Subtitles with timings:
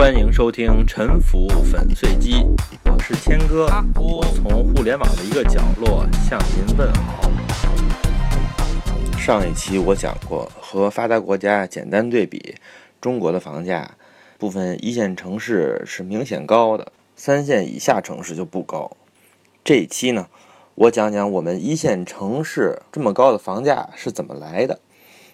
[0.00, 2.36] 欢迎收听《沉浮粉碎机》，
[2.86, 3.66] 我是谦哥，
[3.96, 7.30] 我从互联网的一个角落向您问好。
[9.18, 12.54] 上一期我讲过，和发达国家简单对比，
[12.98, 13.90] 中国的房价，
[14.38, 18.96] 部分一线城市是明显高的，三线以下城市就不高。
[19.62, 20.28] 这一期呢，
[20.76, 24.80] 我讲讲我们一线城市这么高的房价是怎么来的。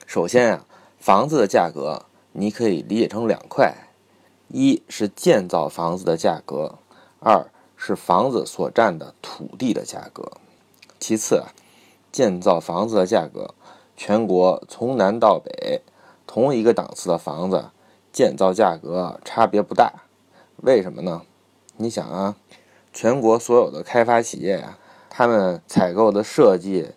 [0.08, 0.66] 首先啊，
[0.98, 3.72] 房子的价格你可以理解成两块。
[4.48, 6.76] 一是建造房子的价格，
[7.20, 7.46] 二
[7.76, 10.32] 是房子所占的土地的价格。
[10.98, 11.52] 其次啊，
[12.10, 13.54] 建造房子的价格，
[13.96, 15.82] 全国从南到北，
[16.26, 17.66] 同一个档次的房子，
[18.12, 19.92] 建造价格差别不大。
[20.62, 21.22] 为什么呢？
[21.76, 22.36] 你想啊，
[22.92, 24.78] 全国所有的开发企业啊，
[25.10, 26.92] 他们采购的设计、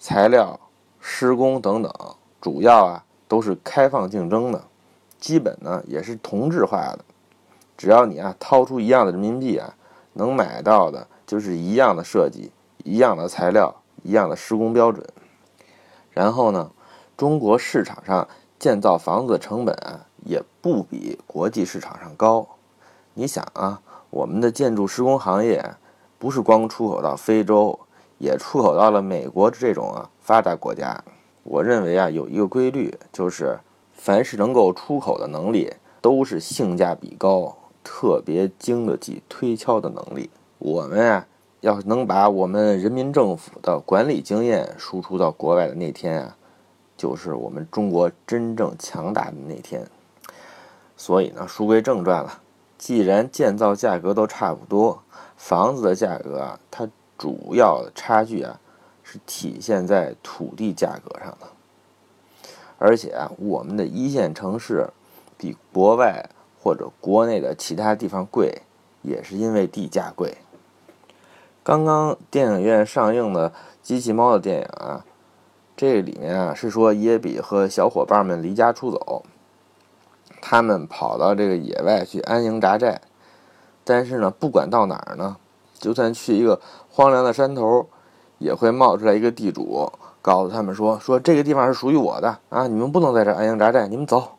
[0.00, 0.58] 材料、
[0.98, 1.92] 施工等等，
[2.40, 4.64] 主要啊都是开放竞争的。
[5.24, 6.98] 基本呢也是同质化的，
[7.78, 9.74] 只要你啊掏出一样的人民币啊，
[10.12, 12.52] 能买到的就是一样的设计、
[12.84, 15.02] 一样的材料、一样的施工标准。
[16.10, 16.70] 然后呢，
[17.16, 22.46] 中国市场上建造房子的成本啊也不比国际市场上高。
[23.14, 23.80] 你想啊，
[24.10, 25.74] 我们的建筑施工行业
[26.18, 27.80] 不是光出口到非洲，
[28.18, 31.02] 也出口到了美国这种啊发达国家。
[31.44, 33.58] 我认为啊有一个规律就是。
[33.94, 40.28] 凡是能够出口的能力，都是性价比高、特别经得起推敲的能力。
[40.58, 41.26] 我们啊，
[41.60, 46.36] 要是能把我们人民政府的管理经验输出到国外的那天啊，
[46.96, 49.86] 就是我们中国真正强大的那天。
[50.96, 52.40] 所以呢，书归正传了。
[52.76, 55.02] 既然建造价格都差不多，
[55.36, 56.86] 房子的价格啊，它
[57.16, 58.60] 主要的差距啊，
[59.02, 61.46] 是体现在土地价格上的。
[62.78, 64.88] 而且啊，我们的一线城市
[65.36, 66.28] 比国外
[66.60, 68.62] 或者国内的其他地方贵，
[69.02, 70.38] 也是因为地价贵。
[71.62, 73.50] 刚刚电影院上映的
[73.82, 75.04] 《机器猫》的电影啊，
[75.76, 79.22] 这里面啊是说耶比和小伙伴们离家出走，
[80.42, 83.00] 他们跑到这个野外去安营扎寨。
[83.82, 85.36] 但是呢，不管到哪儿呢，
[85.78, 86.60] 就算去一个
[86.90, 87.88] 荒凉的山头，
[88.38, 89.92] 也会冒出来一个地主。
[90.24, 94.36] 告诉他们说：“说这个地方是属于我的啊，你们不能在这安营扎寨，你们走。”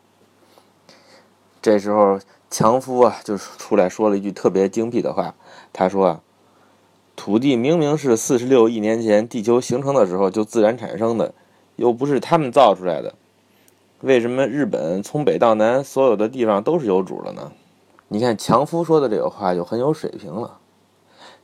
[1.62, 2.20] 这时候，
[2.50, 5.36] 强夫啊就出来说了一句特别精辟的话，
[5.72, 6.22] 他说：“啊，
[7.16, 11.36] 土地明明是四十六亿年前地球形成的时候就自然产生的，
[11.76, 13.14] 又不是他们造出来的，
[14.02, 17.52] 为什么日本从北到南所有的地方都是有主的呢？”
[18.10, 20.58] 你看，强夫说的这个话就很有水平了。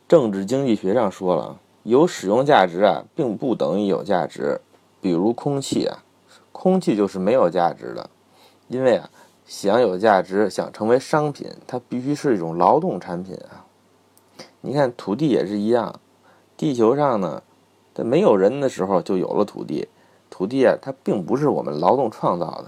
[0.08, 1.60] 政治经济学上说了。
[1.84, 4.62] 有使用价值啊，并不等于有价值。
[5.02, 6.04] 比如空气啊，
[6.52, 8.10] 空气就是没有价值的，
[8.68, 9.10] 因为啊，
[9.48, 13.66] 想有价值，想成为商品，它必须是一种劳动产品啊。
[14.62, 16.00] 你看土地也是一样，
[16.56, 17.42] 地球上呢，
[17.96, 19.88] 在没有人的时候就有了土地，
[20.30, 22.66] 土地啊，它并不是我们劳动创造的。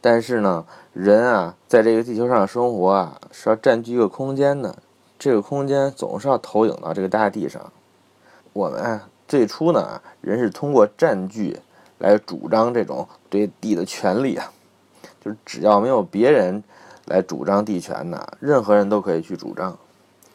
[0.00, 0.64] 但是呢，
[0.94, 4.78] 人啊，在这个地球上生活啊，是要占据一个空间的，
[5.18, 7.70] 这个空间总是要投影到这个大地上。
[8.52, 11.56] 我们啊，最初呢，人是通过占据
[11.98, 14.52] 来主张这种对地的权利啊，
[15.24, 16.62] 就是只要没有别人
[17.06, 19.78] 来主张地权呢，任何人都可以去主张。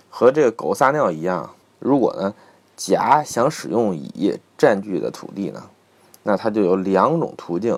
[0.09, 2.33] 和这个狗撒尿一样，如果呢
[2.77, 5.61] 甲想使用乙占据的土地呢，
[6.23, 7.77] 那他就有两种途径，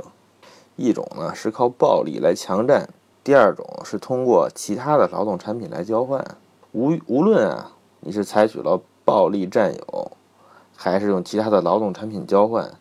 [0.76, 2.88] 一种呢是靠暴力来强占，
[3.24, 6.24] 第二种是通过其他的劳动产品来交换。
[6.74, 7.72] 无无论啊，
[8.02, 10.12] 你是采取了暴力占有。
[10.80, 12.72] 还是用其他的劳动产品交换，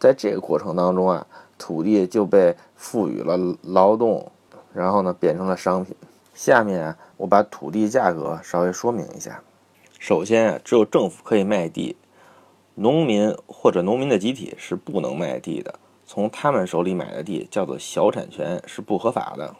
[0.00, 1.24] 在这个过程当中啊，
[1.56, 4.32] 土地就被赋予了劳动，
[4.74, 5.94] 然后呢变成了商品。
[6.34, 9.40] 下面啊，我把土地价格稍微说明一下。
[10.00, 11.96] 首先啊，只有政府可以卖地，
[12.74, 15.78] 农民或者农民的集体是不能卖地的。
[16.04, 19.54] 从他们手里买的地叫做小产权，是不合法的。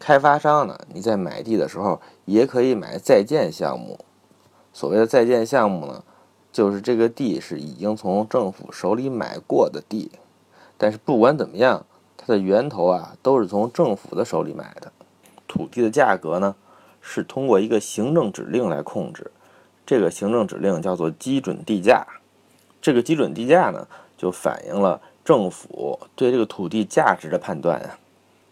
[0.00, 4.00] 开发商呢，你在买地的时候也可以买在建项目。
[4.72, 6.02] 所谓的在建项目呢。
[6.52, 10.10] 就是这个地是已经从政府手里买过的地，
[10.76, 14.92] 但是不管怎么样，它的源头啊都是从政府的手里买的。
[15.48, 16.54] 土地的价格呢
[17.00, 19.30] 是通过一个行政指令来控制，
[19.86, 22.06] 这个行政指令叫做基准地价。
[22.80, 27.98] 这个基准地价呢就反映了政府对这个土地价值的判断啊。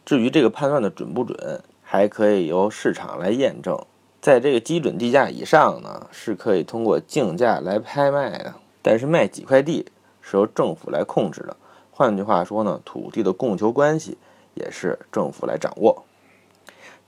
[0.06, 3.78] 至于这个判断的准不准，还可以由市场来验证。
[4.20, 8.54] 在这个基准地价以上呢，是可以通过竞价来拍卖的。
[8.82, 9.86] 但是卖几块地
[10.20, 11.56] 是由政府来控制的。
[11.90, 14.16] 换句话说呢，土地的供求关系
[14.54, 16.04] 也是政府来掌握。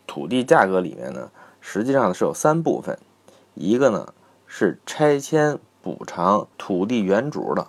[0.07, 1.31] 土地价格里面呢，
[1.61, 2.99] 实际上是有三部分，
[3.55, 4.13] 一个呢
[4.47, 7.67] 是拆迁补偿土地原主的，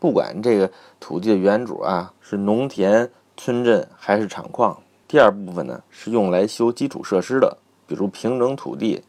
[0.00, 4.76] 不管这个土地的原主啊是农田、村镇还是厂矿。
[5.06, 7.56] 第二部分呢是用来修基础设施的，
[7.88, 9.02] 比如平整土地、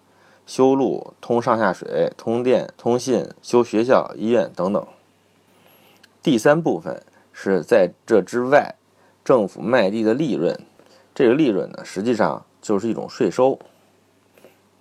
[0.48, 4.88] 修路、通上下水、通电、通信、修学校、医院等等。
[6.24, 8.76] 第三部分是在这之外，
[9.24, 10.60] 政府卖地的利润，
[11.14, 13.60] 这个利润呢实际上就是一种税收。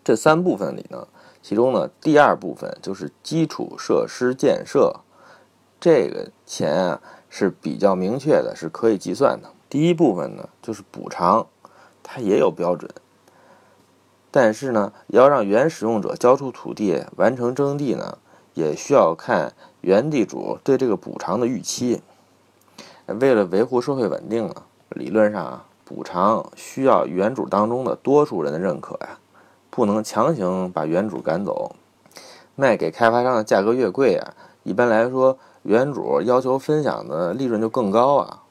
[0.02, 1.06] 这三部分里呢，
[1.42, 5.00] 其中呢第二部分就是基础设施建设，
[5.78, 9.50] 这个钱啊是比较明确的，是可以计算的。
[9.68, 11.46] 第一部分呢，就是补偿，
[12.02, 12.90] 它也有标准，
[14.30, 18.18] 但是呢，要让原使用者交出土地完成征地呢，
[18.54, 22.02] 也需要看原地主对这个补偿的预期。
[23.06, 24.54] 为了维护社会稳定呢，
[24.90, 29.18] 理论上啊，补偿需要原主当中的多数人的认可呀，
[29.70, 31.74] 不能强行把原主赶走。
[32.54, 34.34] 卖给开发商的价格越贵啊，
[34.64, 38.42] 一般来说，原主要求分享的利润就更高啊。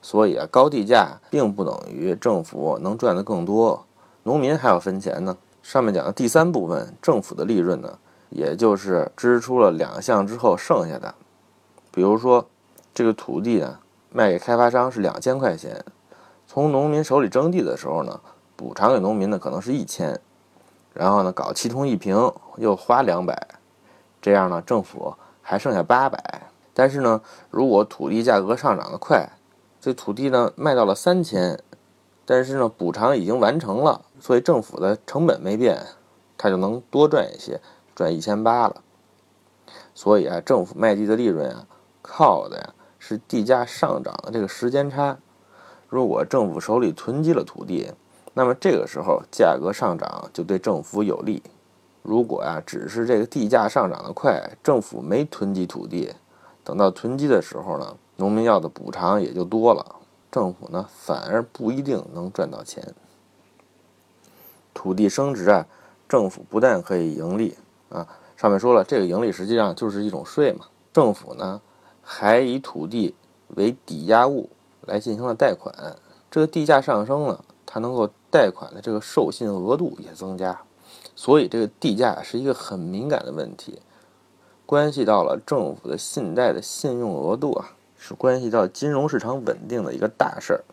[0.00, 3.84] 所以啊，高地价并不等于政府能赚得更多，
[4.22, 5.36] 农民还要分钱呢。
[5.62, 7.98] 上面讲的第三部分，政府的利润呢，
[8.30, 11.14] 也就是支出了两项之后剩下的。
[11.90, 12.46] 比如说，
[12.94, 13.78] 这个土地呢，
[14.10, 15.84] 卖给开发商是两千块钱，
[16.46, 18.18] 从农民手里征地的时候呢，
[18.56, 20.18] 补偿给农民的可能是一千，
[20.94, 23.48] 然后呢，搞七通一平又花两百，
[24.22, 26.50] 这样呢，政府还剩下八百。
[26.72, 27.20] 但是呢，
[27.50, 29.28] 如果土地价格上涨的快，
[29.80, 31.58] 这土地呢卖到了三千，
[32.30, 35.82] 但是呢补偿已经完成了，所以政府的成本没变，
[36.36, 37.58] 他就能多赚一些，
[37.94, 38.82] 赚一千八了。
[39.94, 41.66] 所以啊，政府卖地的利润啊，
[42.02, 45.16] 靠的呀是地价上涨的这个时间差。
[45.88, 47.90] 如果政府手里囤积了土地，
[48.34, 51.42] 那么这个时候价格上涨就对政府有利。
[52.02, 56.12] 如果呀只是这个地价上涨的快，政府没囤积土地，
[56.62, 57.96] 等到囤积的时候呢？
[58.16, 59.94] 农民要的补偿也就多了，
[60.30, 62.94] 政府呢反而不一定能赚到钱。
[64.74, 65.66] 土地升值啊，
[66.08, 67.56] 政府不但可以盈利
[67.88, 70.66] 啊，上面说了，这个盈利实际上就是一种税嘛。
[70.92, 71.60] 政府呢
[72.02, 73.14] 还以土地
[73.56, 74.50] 为抵押物
[74.82, 75.96] 来进行了贷款，
[76.30, 80.60] 这个地价上升了，它能够贷款的这个授信额度也增加，
[81.16, 83.80] 所以这个地价是一个很敏感的问题，
[84.64, 87.74] 关系到了政府的信贷的信用额度啊。
[87.98, 90.64] 是关系到金融市场稳定的一个大事儿。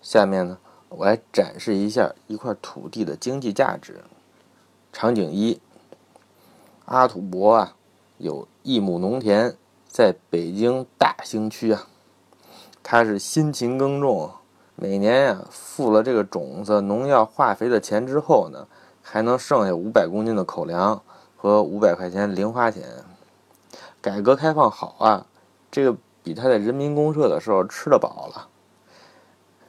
[0.00, 4.00] 下面呢，我来展示一下一块土地的经济价值。
[4.90, 5.60] 场景一：
[6.86, 7.76] 阿土伯啊，
[8.16, 9.54] 有一亩农田
[9.86, 11.86] 在北京大兴区啊，
[12.82, 14.30] 他是辛勤耕种，
[14.74, 18.66] 每年呀付了这个种子、农药、化肥的钱之后呢，
[19.02, 21.02] 还能剩下五百公斤的口粮
[21.36, 23.04] 和五百块钱零花钱。
[24.00, 25.26] 改革开放好啊，
[25.70, 25.96] 这个。
[26.22, 28.48] 比他在人民公社的时候吃得饱了。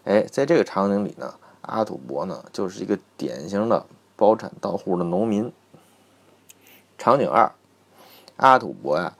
[0.03, 5.51] 哎，在这个场景里呢，阿土伯呢就是一个典型的包产到户的农民。
[6.97, 7.51] 场景二，
[8.37, 9.15] 阿土伯呀，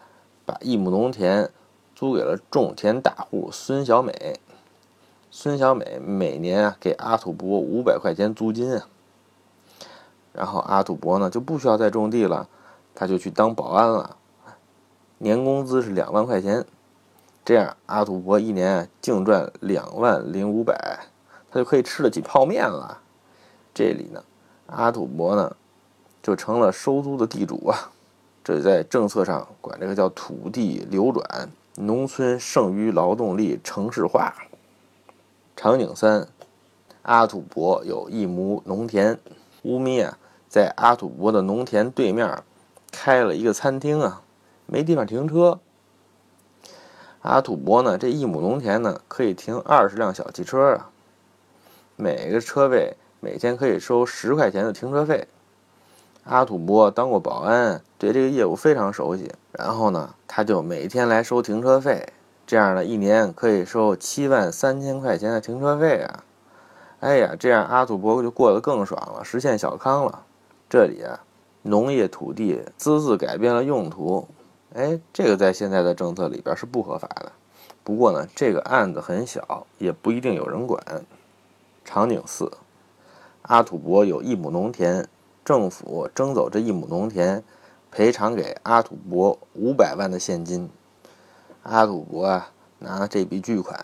[0.45, 1.49] 把一亩农田
[1.95, 4.39] 租给了种田大户孙小美。
[5.29, 8.87] 孙小美每年啊给阿土伯五百块钱租金啊。
[10.33, 12.49] 然后阿土伯呢就不需要再种地了，
[12.95, 14.17] 他就去当保安了，
[15.19, 16.65] 年工资是两万块钱。
[17.43, 20.99] 这样，阿土伯一年净赚两万零五百，
[21.49, 22.99] 他就可以吃得起泡面了。
[23.73, 24.23] 这里呢，
[24.67, 25.55] 阿土伯呢
[26.21, 27.91] 就成了收租的地主啊。
[28.43, 34.33] 这在政策上管这个叫土地流转，农村剩余劳动力城市化。
[35.55, 36.27] 场景三，
[37.01, 39.19] 阿土伯有一亩农田，
[39.63, 40.17] 乌咪啊
[40.47, 42.43] 在阿土伯的农田对面
[42.91, 44.21] 开了一个餐厅啊，
[44.67, 45.59] 没地方停车。
[47.21, 50.89] 阿土伯呢，这一亩农田呢，可以停二十辆小汽车啊，
[51.95, 55.27] 每个车位每天可以收十块钱的停车费。
[56.23, 59.31] 阿土伯当过保安，对这个业务非常熟悉。
[59.51, 62.11] 然后呢，他就每天来收停车费，
[62.47, 66.23] 这样呢，一年可以收七万三千块钱的停车费啊！
[67.01, 70.23] 哎呀，这样阿土伯就过得更爽了，实现小康了。
[70.67, 71.19] 这里啊，
[71.61, 74.27] 农业土地私自改变了用途。
[74.73, 77.31] 哎，这个在现在的政策里边是不合法的。
[77.83, 80.81] 不过呢，这个案子很小，也不一定有人管。
[81.83, 82.49] 场景四，
[83.41, 85.05] 阿土伯有一亩农田，
[85.43, 87.43] 政府征走这一亩农田，
[87.89, 90.69] 赔偿给阿土伯五百万的现金。
[91.63, 93.77] 阿土伯啊，拿这笔巨款，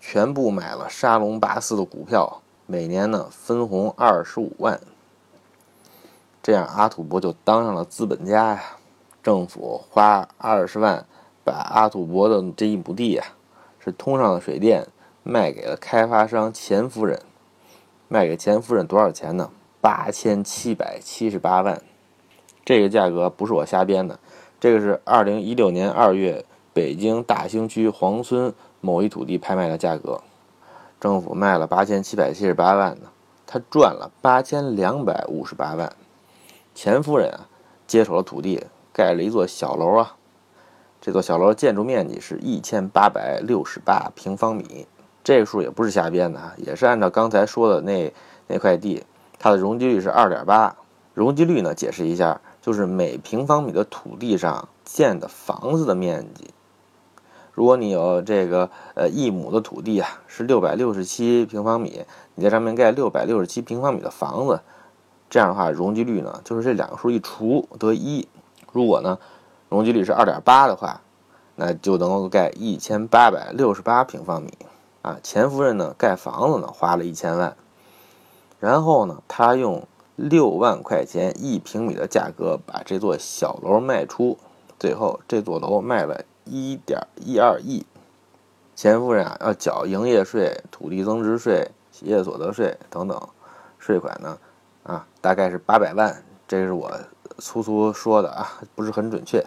[0.00, 4.78] 全部买了沙龙巴斯的股票，每年呢分红二十五万。
[6.42, 8.62] 这样阿土伯就当上了资本家呀。
[9.22, 11.04] 政府花二十万
[11.44, 13.24] 把阿土伯的这一亩地呀，
[13.78, 14.86] 是通上了水电，
[15.22, 17.20] 卖给了开发商钱夫人。
[18.08, 19.50] 卖给钱夫人多少钱呢？
[19.80, 21.80] 八千七百七十八万。
[22.64, 24.18] 这个价格不是我瞎编的，
[24.58, 30.20] 这个是二零一六年二月北京大兴区黄村某一土地拍卖的价格。
[30.98, 33.08] 政府卖了八千七百七十八万呢，
[33.46, 35.92] 他赚了八千两百五十八万。
[36.74, 37.48] 钱夫人啊，
[37.86, 38.64] 接手了土地。
[38.92, 40.16] 盖了一座小楼啊，
[41.00, 44.86] 这座小楼建筑面积是一千八百六十八平方米，
[45.22, 48.12] 这个数也不是瞎编的啊，也是按照刚才说的那
[48.46, 49.04] 那块地，
[49.38, 50.76] 它的容积率是二点八。
[51.12, 56.50] 容积率呢，解释一下，就是每平方米的土地上建的房子的面积。
[57.52, 62.04] 如果你有这个呃一亩的土地啊，是六百六十七平方米，
[62.36, 64.60] 你在上面盖六百六十七平方米的房子，
[65.28, 68.26] 这样的话容积率呢，就是这两个数一除得一。
[68.72, 69.18] 如果呢，
[69.68, 71.00] 容积率是二点八的话，
[71.56, 74.52] 那就能够盖一千八百六十八平方米
[75.02, 75.18] 啊。
[75.22, 77.56] 钱夫人呢，盖房子呢花了一千万，
[78.58, 79.86] 然后呢，他用
[80.16, 84.38] 六万块钱一平米的价格把这座小楼卖出，
[84.78, 87.84] 最后这座楼卖了一点一二亿。
[88.74, 93.20] 钱夫人啊，要缴营业税、土地增值税、企业所得税等等
[93.78, 94.38] 税款呢，
[94.84, 96.90] 啊，大概是八百万，这是我。
[97.40, 99.44] 粗粗说的啊，不是很准确。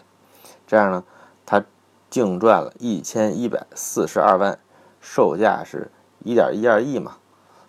[0.67, 1.03] 这样呢，
[1.45, 1.63] 他
[2.09, 4.59] 净赚了一千一百四十二万，
[4.99, 5.91] 售价是
[6.23, 7.17] 一点一二亿嘛，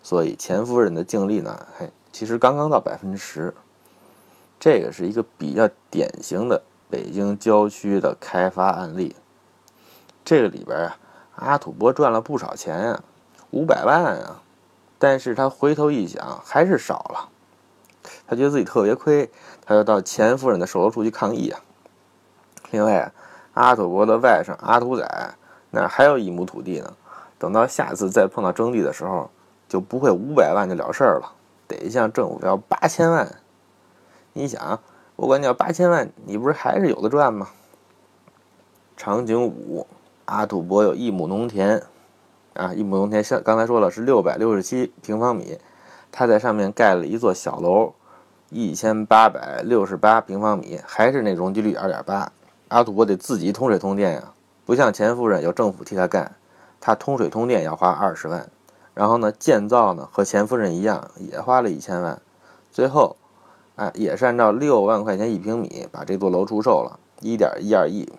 [0.01, 3.53] 所以钱夫人的净利呢，嘿，其实刚刚到百分之十。
[4.59, 9.15] 这个是一个比较典型的北京郊区的开发案例。
[10.23, 10.97] 这个里边啊，
[11.35, 13.03] 阿土伯赚了不少钱啊，
[13.51, 14.41] 五百万啊，
[14.97, 17.29] 但是他回头一想，还是少了。
[18.27, 19.29] 他觉得自己特别亏，
[19.65, 21.59] 他就到钱夫人的售楼处去抗议啊。
[22.71, 23.11] 另外，
[23.53, 25.35] 阿土伯的外甥阿土仔
[25.71, 26.93] 那还有一亩土地呢，
[27.37, 29.29] 等到下次再碰到征地的时候，
[29.67, 31.33] 就不会五百万就了事儿了，
[31.67, 33.35] 得向政府要八千万。
[34.33, 34.79] 你想，
[35.15, 37.49] 我管你要八千万，你不是还是有的赚吗？
[38.97, 39.85] 场景五，
[40.25, 41.83] 阿土伯有一亩农田，
[42.53, 45.59] 啊，一亩农田像刚才说了是六百六十七平方米。
[46.11, 47.93] 他在上面盖了一座小楼，
[48.51, 52.31] 一千八百六十八平方米，还是那容积率二点八。
[52.67, 54.33] 阿土伯得自己通水通电呀，
[54.65, 56.35] 不像钱夫人有政府替他干，
[56.79, 58.47] 他通水通电要花二十万，
[58.93, 62.21] 然后呢建造呢和钱夫人一样也花了一千万，
[62.71, 63.17] 最后，
[63.75, 68.11] 哎也是按照六万块钱一平米把这座楼出售了，一点一二亿。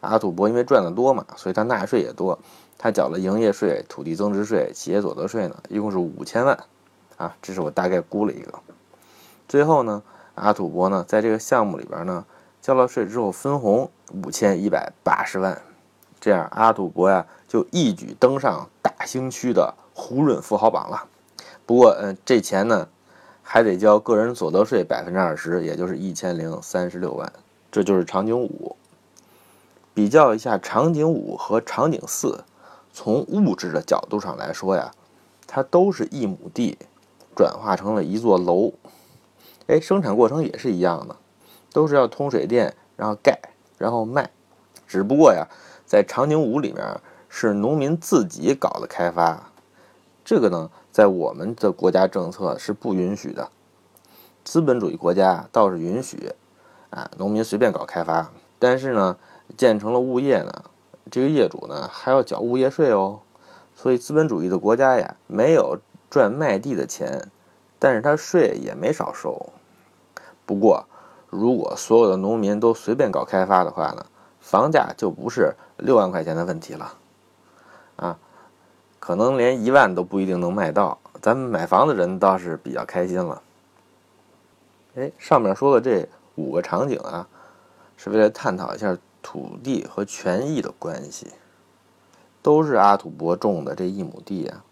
[0.00, 2.38] 阿土伯因为赚的多嘛，所以他纳税也多，
[2.78, 6.56] 他缴了营业税、土地增值税、企业所得税呢，一共是五千万。
[7.16, 8.52] 啊，这是我大概估了一个。
[9.48, 10.02] 最后呢，
[10.34, 12.24] 阿土伯呢，在这个项目里边呢，
[12.60, 15.62] 交了税之后分红五千一百八十万，
[16.18, 21.04] 这样阿土伯呀就一举登上大兴区的胡润富豪榜了。
[21.64, 22.88] 不过，嗯，这钱呢
[23.42, 27.32] 还得交个人所得税百分之二十，也就是一千零三十六万。
[27.70, 28.74] 这就是场景五。
[29.94, 32.44] 比较一下场景五和场景四，
[32.92, 34.90] 从物质的角度上来说呀，
[35.46, 36.76] 它都是一亩地。
[37.34, 38.72] 转化成了一座楼，
[39.66, 41.16] 哎，生产过程也是一样的，
[41.72, 43.38] 都是要通水电，然后盖，
[43.78, 44.30] 然后卖。
[44.86, 45.48] 只不过呀，
[45.84, 49.50] 在场景五里面是农民自己搞的开发，
[50.24, 53.50] 这个呢，在我们的国家政策是不允许的。
[54.44, 56.32] 资本主义国家倒是允许，
[56.90, 58.30] 啊，农民随便搞开发。
[58.58, 59.18] 但是呢，
[59.56, 60.64] 建成了物业呢，
[61.10, 63.20] 这个业主呢还要缴物业税哦。
[63.74, 65.78] 所以资本主义的国家呀，没有。
[66.08, 67.30] 赚卖地的钱，
[67.80, 69.52] 但是他税也没少收。
[70.46, 70.86] 不过，
[71.28, 74.06] 如果所有的农民都随便搞开发的话呢，
[74.40, 76.94] 房价就不是六万块钱的问题了，
[77.96, 78.18] 啊，
[79.00, 80.98] 可能连一万都不一定能卖到。
[81.20, 83.42] 咱们买房的人倒是比较开心了。
[84.94, 87.26] 哎，上面说的这五个场景啊，
[87.96, 91.32] 是为了探讨一下土地和权益的关系。
[92.40, 94.62] 都是阿土伯种的这一亩地啊。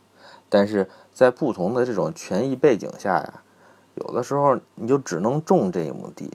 [0.49, 3.43] 但是在不同的这种权益背景下呀，
[3.95, 6.31] 有的时候你就只能种这一亩地，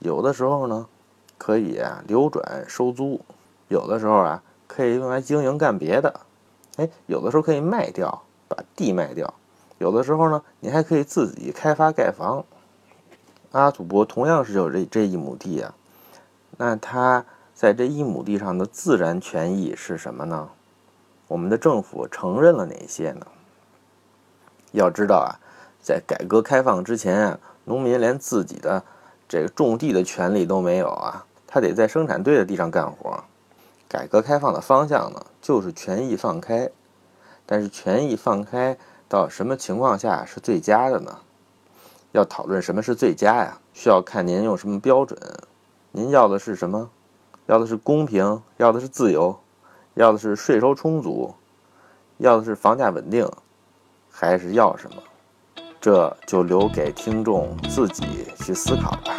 [0.00, 0.86] 有的时候呢，
[1.38, 3.20] 可以流转收租，
[3.68, 6.20] 有的时候啊可以用来经营干别的，
[6.76, 9.32] 哎，有的时候可以卖掉，把地卖掉，
[9.78, 12.44] 有的时候呢，你还可以自己开发盖房。
[13.52, 15.74] 阿土伯同样是有这这一亩地啊，
[16.56, 20.50] 那他在这一亩地上的自然权益是什么呢？
[21.28, 23.26] 我们的政府承认了哪些呢？
[24.72, 25.38] 要知道啊，
[25.84, 28.82] 在改革开放之前啊，农民连自己的
[29.28, 33.22] 这个种地的权利都没有啊，他得在生产队的地上干活。
[33.86, 36.70] 改革开放的方向呢，就是权益放开，
[37.44, 38.78] 但是权益放开
[39.10, 41.18] 到什么情况下是最佳的呢？
[42.12, 45.18] 要讨论什么是最佳呀，需要看您用什么标准。
[45.92, 46.88] 您要的是什么？
[47.44, 49.38] 要的是公平，要的是自由，
[49.92, 51.34] 要的是税收充足，
[52.16, 53.30] 要的是房价稳定，
[54.10, 55.02] 还是要什么？
[55.84, 58.06] 这就留给听众自己
[58.38, 59.14] 去思考吧。